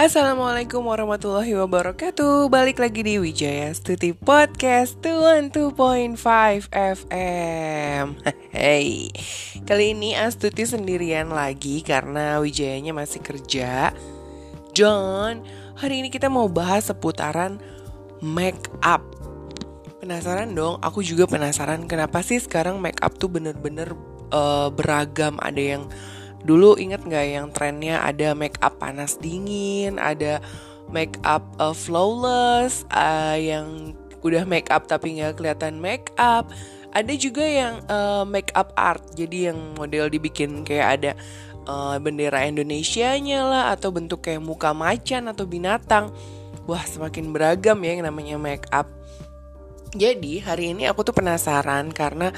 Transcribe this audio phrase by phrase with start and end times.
[0.00, 2.48] Assalamualaikum warahmatullahi wabarakatuh.
[2.48, 5.76] Balik lagi di Wijaya Stuti Podcast 12.5
[6.72, 8.16] FM
[8.56, 9.12] Hey
[9.68, 13.92] Kali ini Astuti sendirian lagi Karena Wijayanya masih kerja.
[14.72, 15.44] John
[15.76, 17.60] Hari ini kita mau bahas seputaran
[18.24, 19.04] Make up.
[20.00, 20.80] Penasaran dong?
[20.80, 23.92] Aku juga penasaran Kenapa sih sekarang make up tuh bener-bener
[24.32, 25.36] uh, Beragam.
[25.44, 25.92] Ada yang
[26.40, 30.40] Dulu inget nggak yang trennya ada make up panas dingin, ada
[30.88, 36.48] make up uh, flawless, uh, yang udah make up tapi nggak kelihatan make up.
[36.90, 41.12] Ada juga yang uh, make up art, jadi yang model dibikin kayak ada
[41.70, 46.10] uh, bendera Indonesia-nya lah atau bentuk kayak muka macan atau binatang.
[46.66, 48.90] Wah, semakin beragam ya yang namanya make up.
[49.90, 52.30] Jadi hari ini aku tuh penasaran karena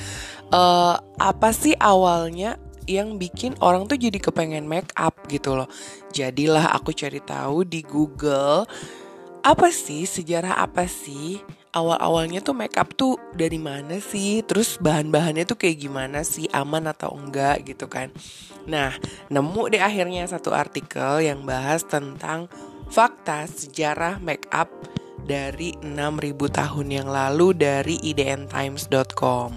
[0.49, 5.69] uh, apa sih awalnya yang bikin orang tuh jadi kepengen make up gitu loh.
[6.15, 8.67] Jadilah aku cari tahu di Google
[9.43, 11.43] apa sih sejarah apa sih
[11.75, 14.45] awal-awalnya tuh make up tuh dari mana sih?
[14.45, 16.47] Terus bahan-bahannya tuh kayak gimana sih?
[16.53, 18.13] Aman atau enggak gitu kan.
[18.69, 18.95] Nah,
[19.33, 22.47] nemu deh akhirnya satu artikel yang bahas tentang
[22.93, 24.69] fakta sejarah make up
[25.25, 29.51] dari 6000 tahun yang lalu dari idntimes.com.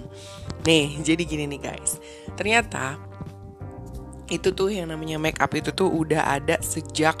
[0.66, 2.02] Nih, jadi gini nih guys.
[2.34, 2.98] Ternyata
[4.26, 7.18] itu tuh yang namanya make up itu tuh udah ada sejak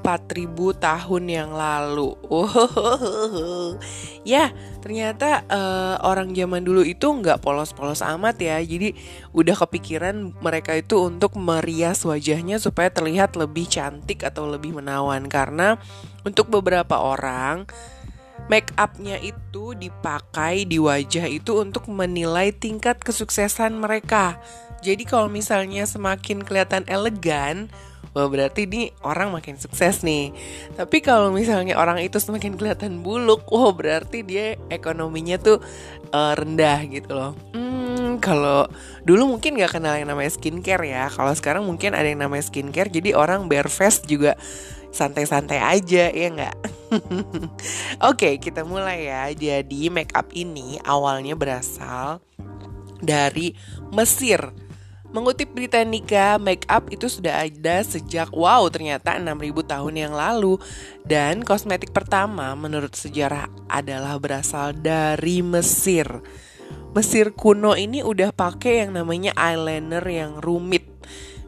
[0.00, 2.16] 4000 tahun yang lalu.
[4.20, 4.52] Ya
[4.84, 8.60] ternyata uh, orang zaman dulu itu nggak polos-polos amat ya.
[8.60, 8.92] Jadi
[9.32, 15.24] udah kepikiran mereka itu untuk merias wajahnya supaya terlihat lebih cantik atau lebih menawan.
[15.24, 15.80] Karena
[16.20, 17.64] untuk beberapa orang
[18.50, 24.42] make upnya itu dipakai di wajah itu untuk menilai tingkat kesuksesan mereka.
[24.82, 27.70] Jadi kalau misalnya semakin kelihatan elegan,
[28.10, 30.34] wah berarti ini orang makin sukses nih.
[30.74, 35.62] Tapi kalau misalnya orang itu semakin kelihatan buluk, wah berarti dia ekonominya tuh
[36.10, 37.38] uh, rendah gitu loh.
[37.54, 38.66] Hmm, kalau
[39.06, 41.06] dulu mungkin gak kenal yang namanya skincare ya.
[41.06, 44.34] Kalau sekarang mungkin ada yang namanya skincare, jadi orang bare face juga
[44.90, 46.79] santai-santai aja ya nggak?
[48.10, 49.30] Oke kita mulai ya.
[49.30, 52.22] Jadi make up ini awalnya berasal
[53.00, 53.54] dari
[53.94, 54.52] Mesir.
[55.10, 60.54] Mengutip Britannica, make up itu sudah ada sejak wow ternyata 6000 tahun yang lalu
[61.02, 66.06] dan kosmetik pertama menurut sejarah adalah berasal dari Mesir.
[66.94, 70.86] Mesir kuno ini udah pakai yang namanya eyeliner yang rumit.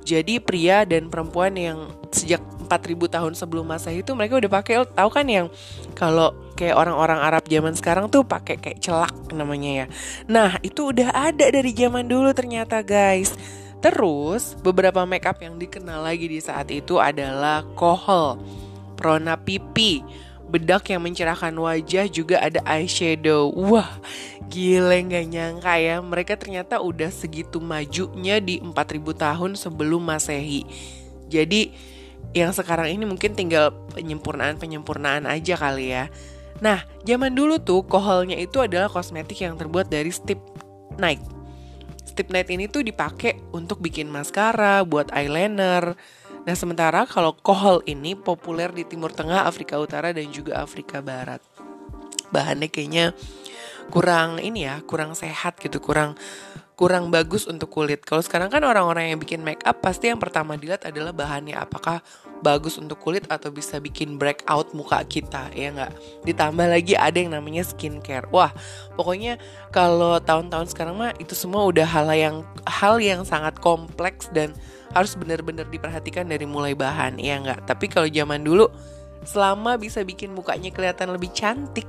[0.02, 5.10] Jadi pria dan perempuan yang sejak 4000 tahun sebelum masa itu mereka udah pakai tahu
[5.12, 5.46] kan yang
[5.92, 9.86] kalau kayak orang-orang Arab zaman sekarang tuh pakai kayak celak namanya ya.
[10.24, 13.36] Nah, itu udah ada dari zaman dulu ternyata guys.
[13.82, 18.38] Terus beberapa makeup yang dikenal lagi di saat itu adalah kohol,
[18.94, 20.06] prona pipi,
[20.46, 23.50] bedak yang mencerahkan wajah juga ada eyeshadow.
[23.50, 23.90] Wah,
[24.46, 25.98] gile nggak nyangka ya.
[25.98, 28.70] Mereka ternyata udah segitu majunya di 4000
[29.18, 30.62] tahun sebelum Masehi.
[31.26, 31.74] Jadi
[32.32, 36.08] yang sekarang ini mungkin tinggal penyempurnaan-penyempurnaan aja kali ya.
[36.64, 40.40] Nah, zaman dulu tuh koholnya itu adalah kosmetik yang terbuat dari stip
[40.96, 41.20] night.
[42.08, 45.96] Stip night ini tuh dipakai untuk bikin maskara, buat eyeliner.
[46.42, 51.42] Nah, sementara kalau kohol ini populer di Timur Tengah, Afrika Utara, dan juga Afrika Barat.
[52.32, 53.12] Bahannya kayaknya
[53.92, 56.16] kurang ini ya, kurang sehat gitu, kurang
[56.82, 58.02] kurang bagus untuk kulit.
[58.02, 62.02] Kalau sekarang kan orang-orang yang bikin make up pasti yang pertama dilihat adalah bahannya apakah
[62.42, 65.92] bagus untuk kulit atau bisa bikin breakout muka kita ya nggak.
[66.26, 68.26] Ditambah lagi ada yang namanya skincare.
[68.34, 68.50] Wah,
[68.98, 69.38] pokoknya
[69.70, 72.36] kalau tahun-tahun sekarang mah itu semua udah hal yang
[72.66, 74.52] hal yang sangat kompleks dan
[74.92, 77.64] harus benar-benar diperhatikan dari mulai bahan ya nggak.
[77.64, 78.68] Tapi kalau zaman dulu
[79.22, 81.86] selama bisa bikin mukanya kelihatan lebih cantik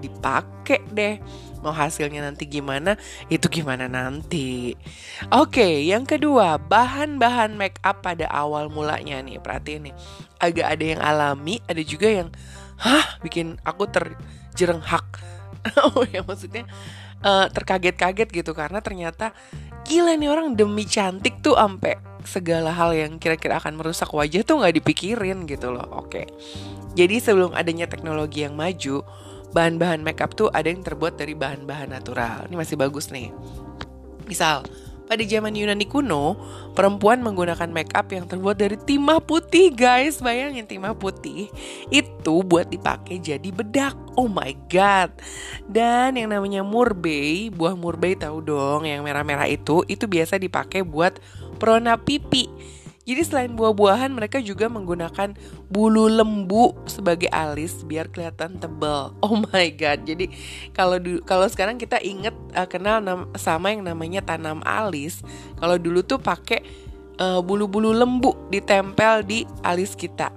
[0.00, 1.16] dipakai deh.
[1.64, 2.94] Mau hasilnya nanti gimana
[3.32, 4.76] itu gimana nanti.
[5.32, 9.94] Oke yang kedua bahan-bahan make up pada awal mulanya nih perhatiin nih.
[10.38, 12.28] Agak ada yang alami ada juga yang
[12.78, 13.18] hah?
[13.24, 15.36] Bikin aku terjerenghak
[15.96, 16.62] oh ya maksudnya
[17.26, 19.34] uh, terkaget-kaget gitu karena ternyata
[19.86, 24.58] gila nih orang demi cantik tuh sampai segala hal yang kira-kira akan merusak wajah tuh
[24.58, 25.86] nggak dipikirin gitu loh.
[26.02, 26.26] Oke.
[26.98, 29.06] Jadi sebelum adanya teknologi yang maju
[29.54, 32.46] bahan-bahan makeup tuh ada yang terbuat dari bahan-bahan natural.
[32.50, 33.30] Ini masih bagus nih.
[34.26, 34.66] Misal,
[35.06, 36.34] pada zaman Yunani kuno,
[36.74, 40.18] perempuan menggunakan makeup yang terbuat dari timah putih, guys.
[40.18, 41.46] Bayangin timah putih
[41.94, 43.94] itu buat dipakai jadi bedak.
[44.18, 45.14] Oh my god.
[45.70, 51.22] Dan yang namanya murbei, buah murbei tahu dong yang merah-merah itu, itu biasa dipakai buat
[51.62, 52.50] prona pipi.
[53.06, 55.38] Jadi selain buah-buahan mereka juga menggunakan
[55.70, 59.14] bulu lembu sebagai alis biar kelihatan tebal.
[59.22, 60.02] Oh my god.
[60.02, 60.26] Jadi
[60.74, 62.98] kalau kalau sekarang kita inget uh, kenal
[63.38, 65.22] sama yang namanya tanam alis,
[65.62, 66.66] kalau dulu tuh pakai
[67.22, 70.34] uh, bulu-bulu lembu ditempel di alis kita.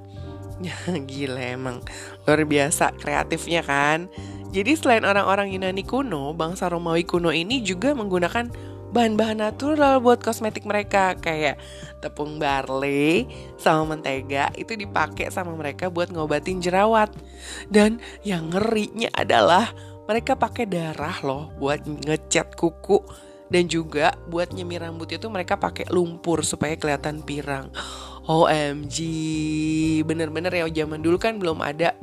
[1.10, 1.82] Gila emang
[2.30, 4.06] luar biasa kreatifnya kan.
[4.50, 8.50] Jadi selain orang-orang Yunani kuno, bangsa Romawi kuno ini juga menggunakan
[8.90, 11.62] bahan-bahan natural buat kosmetik mereka kayak
[12.02, 17.14] tepung barley sama mentega itu dipakai sama mereka buat ngobatin jerawat.
[17.70, 19.72] Dan yang ngerinya adalah
[20.10, 23.02] mereka pakai darah loh buat ngecat kuku
[23.50, 27.70] dan juga buat nyemir rambut itu mereka pakai lumpur supaya kelihatan pirang.
[28.30, 28.98] OMG,
[30.06, 31.98] bener-bener ya zaman dulu kan belum ada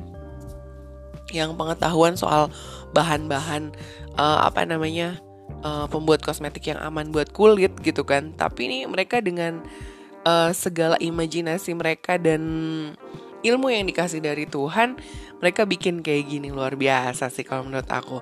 [1.31, 2.51] yang pengetahuan soal
[2.91, 3.71] bahan-bahan
[4.15, 5.19] uh, apa namanya
[5.63, 9.63] uh, pembuat kosmetik yang aman buat kulit gitu kan tapi ini mereka dengan
[10.25, 12.41] uh, segala imajinasi mereka dan
[13.45, 14.97] ilmu yang dikasih dari Tuhan
[15.39, 18.19] mereka bikin kayak gini luar biasa sih kalau menurut aku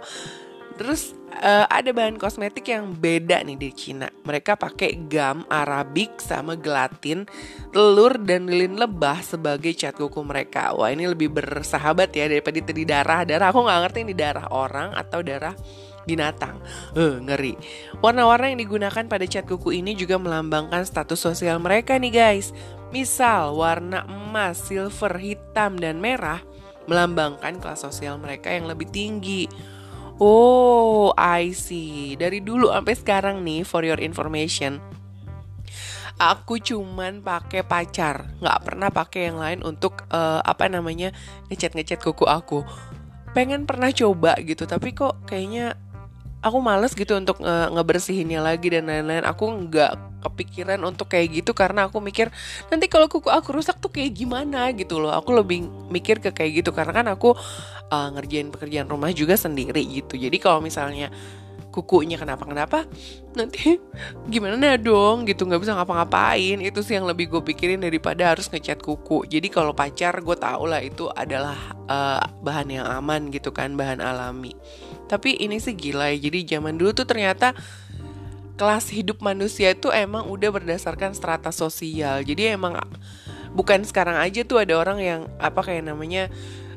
[0.76, 4.12] terus uh, ada bahan kosmetik yang beda nih di Cina.
[4.12, 7.24] Mereka pakai gam arabik sama gelatin,
[7.72, 10.76] telur dan lilin lebah sebagai cat kuku mereka.
[10.76, 13.24] Wah ini lebih bersahabat ya daripada di darah.
[13.24, 15.56] Darah aku nggak ngerti ini darah orang atau darah
[16.06, 16.62] binatang.
[16.94, 17.58] Uh, ngeri.
[18.00, 22.56] Warna-warna yang digunakan pada cat kuku ini juga melambangkan status sosial mereka nih guys.
[22.94, 26.40] Misal warna emas, silver, hitam, dan merah
[26.86, 29.50] melambangkan kelas sosial mereka yang lebih tinggi.
[30.22, 32.16] Oh, I see.
[32.16, 34.80] Dari dulu sampai sekarang nih, for your information,
[36.16, 41.12] aku cuman pakai pacar, nggak pernah pakai yang lain untuk uh, apa namanya
[41.52, 42.64] ngecat ngecat kuku aku.
[43.36, 45.76] Pengen pernah coba gitu, tapi kok kayaknya
[46.46, 49.26] aku males gitu untuk nge ngebersihinnya lagi dan lain-lain.
[49.26, 52.30] Aku nggak kepikiran untuk kayak gitu karena aku mikir
[52.70, 55.10] nanti kalau kuku aku rusak tuh kayak gimana gitu loh.
[55.18, 57.34] Aku lebih mikir ke kayak gitu karena kan aku
[57.90, 60.22] uh, ngerjain pekerjaan rumah juga sendiri gitu.
[60.22, 61.10] Jadi kalau misalnya
[61.74, 62.88] kukunya kenapa-kenapa
[63.36, 63.76] nanti
[64.32, 66.62] gimana dong gitu nggak bisa ngapa-ngapain.
[66.62, 69.26] Itu sih yang lebih gue pikirin daripada harus ngecat kuku.
[69.26, 71.58] Jadi kalau pacar gue tau lah itu adalah
[71.90, 74.54] uh, bahan yang aman gitu kan bahan alami
[75.06, 76.30] tapi ini sih gila ya.
[76.30, 77.54] Jadi zaman dulu tuh ternyata
[78.56, 82.24] kelas hidup manusia itu emang udah berdasarkan strata sosial.
[82.24, 82.80] Jadi emang
[83.56, 86.28] bukan sekarang aja tuh ada orang yang apa kayak namanya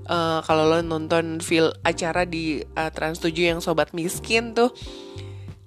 [0.07, 4.71] uh, kalau lo nonton film acara di uh, Trans 7 yang sobat miskin tuh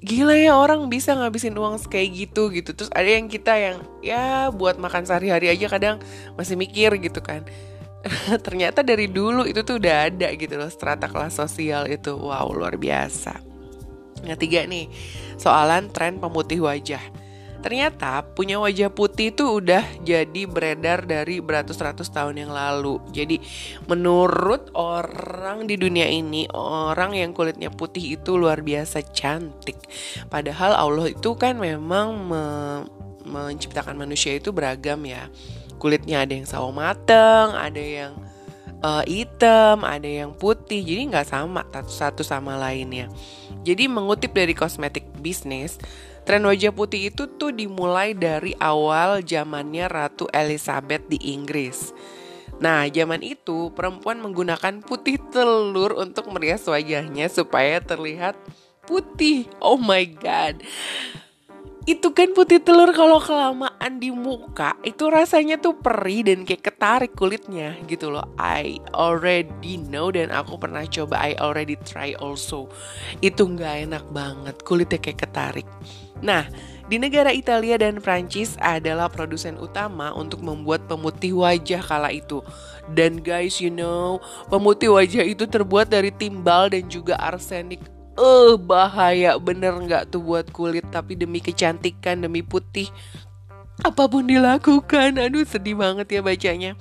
[0.02, 4.50] gila ya orang bisa ngabisin uang kayak gitu gitu terus ada yang kita yang ya
[4.50, 6.02] buat makan sehari-hari aja kadang
[6.34, 7.46] masih mikir gitu kan
[8.45, 12.77] ternyata dari dulu itu tuh udah ada gitu loh strata kelas sosial itu wow luar
[12.77, 13.38] biasa
[14.21, 14.89] yang ketiga nih
[15.38, 17.01] soalan tren pemutih wajah
[17.62, 22.98] Ternyata punya wajah putih itu udah jadi beredar dari beratus-ratus tahun yang lalu.
[23.13, 23.38] Jadi
[23.86, 29.77] menurut orang di dunia ini, orang yang kulitnya putih itu luar biasa cantik.
[30.25, 32.44] Padahal Allah itu kan memang me
[33.21, 35.30] menciptakan manusia itu beragam ya
[35.81, 38.13] kulitnya ada yang sawo mateng, ada yang
[38.86, 43.10] uh, hitam, ada yang putih, jadi nggak sama satu sama lainnya.
[43.66, 45.81] Jadi mengutip dari kosmetik bisnis,
[46.22, 51.89] tren wajah putih itu tuh dimulai dari awal zamannya Ratu Elizabeth di Inggris.
[52.62, 58.38] Nah, zaman itu perempuan menggunakan putih telur untuk merias wajahnya supaya terlihat
[58.86, 59.50] putih.
[59.58, 60.62] Oh my god
[61.91, 67.12] itu kan putih telur kalau kelamaan di muka itu rasanya tuh perih dan kayak ketarik
[67.12, 68.31] kulitnya gitu loh.
[68.39, 72.71] I already know dan aku pernah coba I already try also.
[73.19, 75.67] Itu nggak enak banget kulitnya kayak ketarik.
[76.24, 76.48] Nah
[76.88, 82.39] di negara Italia dan Prancis adalah produsen utama untuk membuat pemutih wajah kala itu.
[82.95, 87.83] Dan guys you know pemutih wajah itu terbuat dari timbal dan juga arsenik
[88.22, 89.42] eh uh, bahaya.
[89.42, 92.94] Bener nggak tuh buat kulit tapi demi kecantikan demi putih.
[93.82, 95.18] Apa pun dilakukan.
[95.18, 96.72] Aduh sedih banget ya bacanya.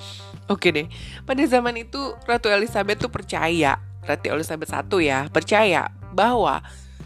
[0.53, 0.87] Oke deh.
[1.25, 3.81] Pada zaman itu Ratu Elizabeth tuh percaya.
[4.05, 6.61] Ratu Elizabeth I ya percaya bahwa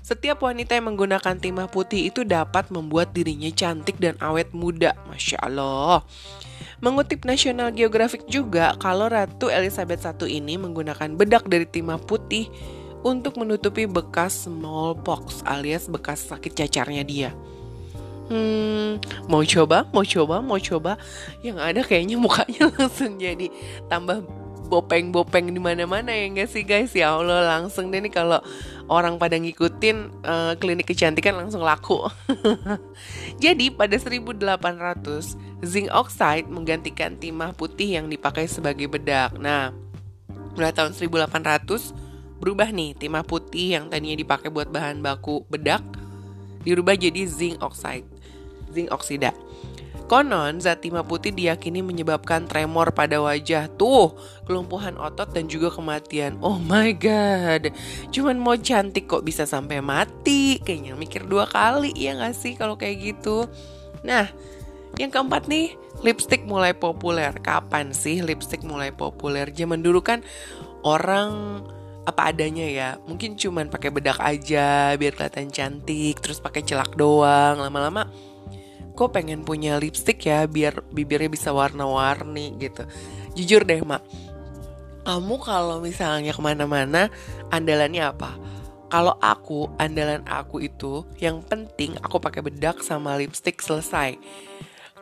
[0.05, 4.93] setiap wanita yang menggunakan timah putih itu dapat membuat dirinya cantik dan awet muda.
[5.09, 6.05] Masya Allah.
[6.85, 12.53] Mengutip National Geographic juga, kalau Ratu Elizabeth I ini menggunakan bedak dari timah putih
[13.05, 17.31] untuk menutupi bekas smallpox alias bekas sakit cacarnya dia.
[18.25, 18.97] Hmm,
[19.29, 20.97] mau coba, mau coba, mau coba.
[21.45, 23.53] Yang ada kayaknya mukanya langsung jadi
[23.93, 24.25] tambah
[24.65, 26.97] bopeng-bopeng di mana-mana ya enggak sih guys?
[26.97, 28.41] Ya Allah, langsung deh nih kalau
[28.89, 32.09] orang pada ngikutin uh, klinik kecantikan langsung laku.
[33.45, 39.37] Jadi pada 1800 zinc oxide menggantikan timah putih yang dipakai sebagai bedak.
[39.37, 39.73] Nah,
[40.57, 42.04] mulai tahun 1800
[42.39, 45.83] berubah nih timah putih yang tadinya dipakai buat bahan baku bedak
[46.65, 48.09] dirubah jadi zinc oxide,
[48.73, 49.37] zinc oksida.
[50.05, 53.73] Konon, zat timah putih diyakini menyebabkan tremor pada wajah.
[53.73, 54.13] Tuh,
[54.45, 56.37] kelumpuhan otot dan juga kematian.
[56.45, 57.73] Oh my god.
[58.13, 60.61] Cuman mau cantik kok bisa sampai mati.
[60.61, 63.49] Kayaknya mikir dua kali ya gak sih kalau kayak gitu.
[64.05, 64.29] Nah,
[65.01, 65.73] yang keempat nih,
[66.05, 67.33] lipstick mulai populer.
[67.41, 69.49] Kapan sih lipstick mulai populer?
[69.57, 70.21] Zaman dulu kan
[70.85, 71.65] orang
[72.05, 72.89] apa adanya ya.
[73.09, 77.61] Mungkin cuman pakai bedak aja biar kelihatan cantik terus pakai celak doang.
[77.61, 78.09] Lama-lama
[78.95, 82.87] kok pengen punya lipstick ya biar bibirnya bisa warna-warni gitu.
[83.35, 84.05] Jujur deh mak
[85.05, 87.13] kamu kalau misalnya ke mana-mana
[87.53, 88.41] andalannya apa?
[88.89, 94.17] Kalau aku andalan aku itu yang penting aku pakai bedak sama lipstick selesai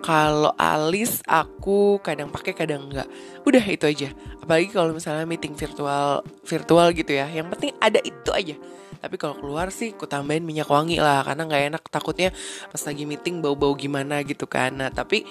[0.03, 3.07] kalau alis aku kadang pakai kadang enggak
[3.47, 4.11] udah itu aja.
[4.43, 7.31] Apalagi kalau misalnya meeting virtual virtual gitu ya.
[7.31, 8.59] Yang penting ada itu aja.
[8.99, 11.23] Tapi kalau keluar sih ku tambahin minyak wangi lah.
[11.23, 12.35] Karena nggak enak takutnya
[12.69, 14.75] pas lagi meeting bau-bau gimana gitu kan.
[14.75, 15.23] Nah tapi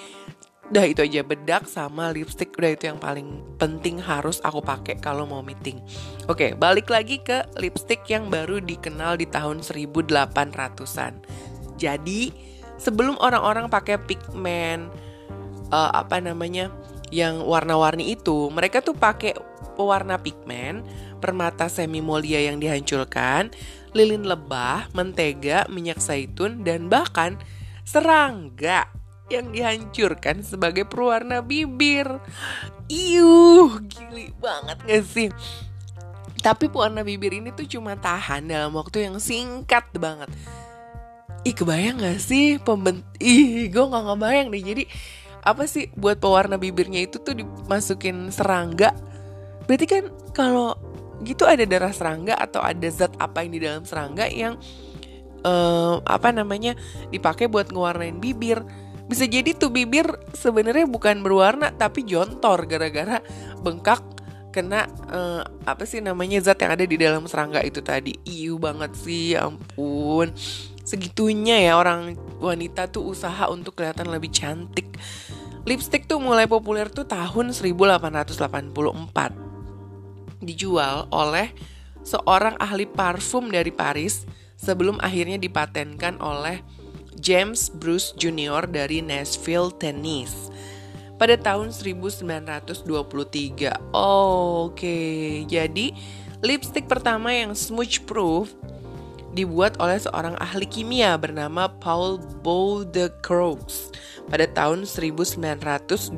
[0.72, 1.20] udah itu aja.
[1.28, 5.84] Bedak sama lipstick udah itu yang paling penting harus aku pakai kalau mau meeting.
[6.32, 11.14] Oke balik lagi ke lipstick yang baru dikenal di tahun 1800-an
[11.82, 12.51] jadi
[12.82, 14.90] sebelum orang-orang pakai pigmen
[15.70, 16.74] uh, apa namanya
[17.14, 19.38] yang warna-warni itu mereka tuh pakai
[19.78, 20.82] pewarna pigmen
[21.22, 23.54] permata semi molia yang dihancurkan,
[23.94, 27.38] lilin lebah, mentega, minyak zaitun, dan bahkan
[27.86, 28.90] serangga
[29.30, 32.10] yang dihancurkan sebagai pewarna bibir.
[32.90, 35.30] Iuh, gili banget gak sih?
[36.42, 40.28] Tapi pewarna bibir ini tuh cuma tahan dalam waktu yang singkat banget.
[41.42, 42.62] Ih kebayang gak sih?
[42.62, 43.02] Pembent...
[43.18, 44.84] Ih gue gak ngebayang deh Jadi
[45.42, 48.94] apa sih buat pewarna bibirnya itu tuh dimasukin serangga?
[49.66, 50.04] Berarti kan
[50.38, 50.78] kalau
[51.26, 54.58] gitu ada darah serangga atau ada zat apa yang di dalam serangga yang
[55.42, 56.78] uh, apa namanya
[57.10, 58.62] dipakai buat ngewarnain bibir?
[59.10, 60.06] Bisa jadi tuh bibir
[60.38, 63.18] sebenarnya bukan berwarna tapi jontor gara-gara
[63.66, 64.06] bengkak
[64.54, 68.14] kena uh, apa sih namanya zat yang ada di dalam serangga itu tadi.
[68.30, 70.38] Iu banget sih ya ampun
[70.92, 75.00] segitunya ya orang wanita tuh usaha untuk kelihatan lebih cantik
[75.64, 78.36] lipstick tuh mulai populer tuh tahun 1884
[80.44, 81.56] dijual oleh
[82.04, 84.28] seorang ahli parfum dari Paris
[84.60, 86.60] sebelum akhirnya dipatenkan oleh
[87.16, 88.66] James Bruce Jr.
[88.66, 90.50] dari Nashville, Tennessee
[91.22, 92.82] pada tahun 1923.
[93.94, 95.46] Oh, Oke, okay.
[95.46, 95.94] jadi
[96.42, 98.50] lipstick pertama yang smooth proof
[99.32, 103.64] dibuat oleh seorang ahli kimia bernama Paul Baudecroux
[104.28, 106.16] pada tahun 1927.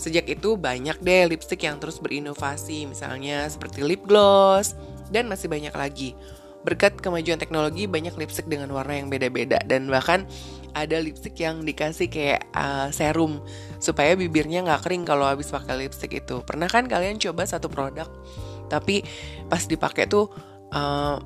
[0.00, 4.72] Sejak itu banyak deh lipstick yang terus berinovasi, misalnya seperti lip gloss,
[5.12, 6.16] dan masih banyak lagi.
[6.64, 10.24] Berkat kemajuan teknologi, banyak lipstick dengan warna yang beda-beda, dan bahkan
[10.72, 13.42] ada lipstick yang dikasih kayak uh, serum
[13.82, 16.40] supaya bibirnya nggak kering kalau habis pakai lipstick itu.
[16.48, 18.08] Pernah kan kalian coba satu produk,
[18.72, 19.04] tapi
[19.52, 20.32] pas dipakai tuh
[20.74, 21.18] uh,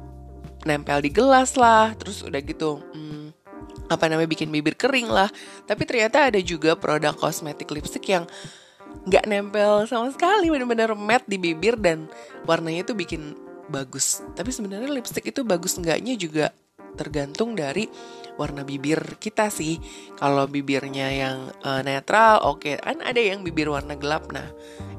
[0.65, 2.81] nempel di gelas lah, terus udah gitu.
[2.93, 3.33] Hmm,
[3.89, 5.29] apa namanya bikin bibir kering lah
[5.69, 8.25] tapi ternyata ada juga produk kosmetik lipstick yang
[9.05, 12.09] nggak nempel sama sekali bener-bener matte di bibir dan
[12.49, 13.37] warnanya tuh bikin
[13.69, 16.53] bagus tapi sebenarnya lipstick itu bagus enggaknya juga
[16.95, 17.87] tergantung dari
[18.35, 19.79] warna bibir kita sih
[20.19, 22.75] kalau bibirnya yang uh, netral oke okay.
[22.83, 24.51] kan ada yang bibir warna gelap nah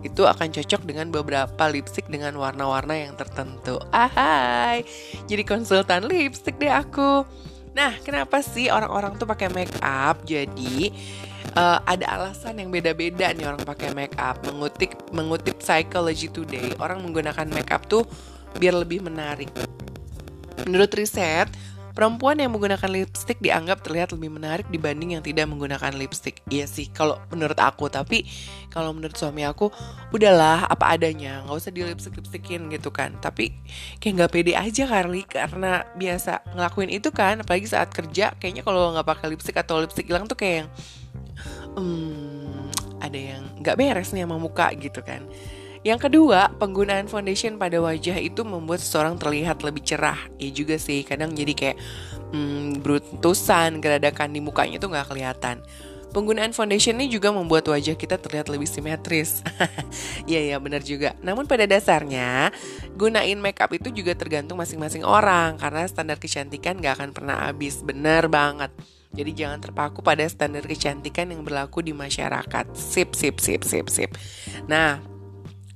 [0.05, 4.87] itu akan cocok dengan beberapa lipstick dengan warna-warna yang tertentu ahai
[5.27, 7.27] jadi konsultan lipstick deh aku
[7.75, 10.95] nah kenapa sih orang-orang tuh pakai make up jadi
[11.55, 14.41] uh, ada alasan yang beda-beda nih orang pakai make up.
[14.45, 18.03] Mengutip mengutip Psychology Today, orang menggunakan make up tuh
[18.59, 19.49] biar lebih menarik.
[20.67, 21.47] Menurut riset,
[21.95, 26.43] perempuan yang menggunakan lipstick dianggap terlihat lebih menarik dibanding yang tidak menggunakan lipstick.
[26.51, 27.87] Iya sih, kalau menurut aku.
[27.87, 28.27] Tapi
[28.67, 29.71] kalau menurut suami aku,
[30.11, 33.15] udahlah apa adanya, nggak usah di lipstick lipstickin gitu kan.
[33.23, 33.55] Tapi
[34.03, 37.39] kayak nggak pede aja kali karena biasa ngelakuin itu kan.
[37.39, 40.69] Apalagi saat kerja, kayaknya kalau nggak pakai lipstick atau lipstick hilang tuh kayak yang
[41.79, 45.23] hmm, ada yang nggak beres nih sama muka gitu kan.
[45.85, 50.17] Yang kedua, penggunaan foundation pada wajah itu membuat seseorang terlihat lebih cerah.
[50.41, 51.77] Ya juga sih, kadang jadi kayak
[52.33, 55.61] hmm, beruntusan, geradakan di mukanya tuh nggak kelihatan.
[56.09, 59.45] Penggunaan foundation ini juga membuat wajah kita terlihat lebih simetris.
[60.25, 61.13] Iya, iya benar juga.
[61.21, 62.49] Namun pada dasarnya,
[62.97, 67.85] gunain makeup itu juga tergantung masing-masing orang karena standar kecantikan gak akan pernah habis.
[67.85, 68.73] Benar banget.
[69.13, 72.73] Jadi jangan terpaku pada standar kecantikan yang berlaku di masyarakat.
[72.73, 74.11] Sip, sip, sip, sip, sip.
[74.65, 75.14] Nah,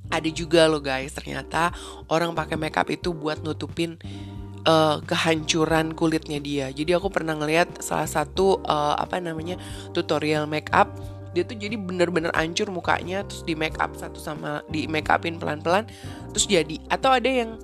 [0.10, 1.70] ada juga loh guys, ternyata
[2.10, 4.02] orang pakai makeup itu buat nutupin
[4.66, 6.68] uh, kehancuran kulitnya dia.
[6.74, 9.56] Jadi aku pernah ngeliat salah satu uh, apa namanya
[9.94, 10.90] tutorial make up
[11.30, 15.38] dia tuh jadi bener-bener hancur mukanya terus di make up satu sama di make upin
[15.38, 15.86] pelan-pelan
[16.34, 16.82] terus jadi.
[16.90, 17.62] Atau ada yang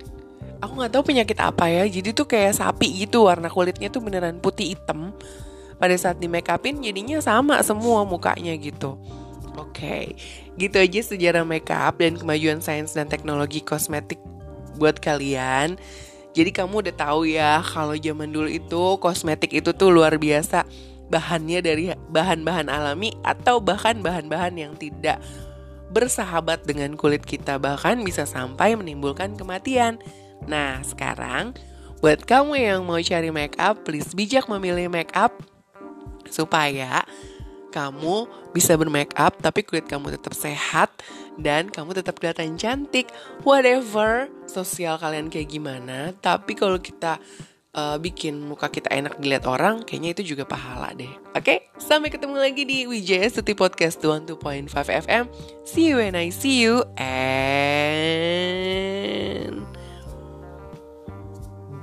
[0.62, 4.38] aku nggak tahu penyakit apa ya jadi tuh kayak sapi gitu warna kulitnya tuh beneran
[4.38, 5.10] putih hitam.
[5.76, 8.96] Pada saat di make upin jadinya sama semua mukanya gitu
[9.56, 10.14] oke okay.
[10.60, 14.20] gitu aja sejarah make up dan kemajuan sains dan teknologi kosmetik
[14.76, 15.80] buat kalian
[16.36, 20.68] jadi kamu udah tahu ya kalau zaman dulu itu kosmetik itu tuh luar biasa
[21.08, 25.22] bahannya dari bahan-bahan alami atau bahkan bahan-bahan yang tidak
[25.90, 30.02] bersahabat dengan kulit kita bahkan bisa sampai menimbulkan kematian.
[30.50, 31.54] Nah, sekarang
[32.02, 35.32] buat kamu yang mau cari make up, please bijak memilih make up
[36.26, 37.06] supaya
[37.76, 38.24] kamu
[38.56, 40.88] bisa bermake up tapi kulit kamu tetap sehat
[41.36, 43.12] dan kamu tetap kelihatan cantik.
[43.44, 47.20] Whatever sosial kalian kayak gimana tapi kalau kita
[47.76, 51.12] uh, bikin muka kita enak dilihat orang kayaknya itu juga pahala deh.
[51.36, 51.58] Oke okay?
[51.76, 54.72] sampai ketemu lagi di Wijaya Stuti Podcast 12.5
[55.04, 55.28] FM
[55.68, 58.16] see you when I see you and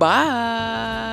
[0.02, 1.03] bye